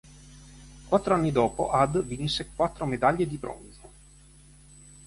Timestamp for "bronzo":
3.37-3.91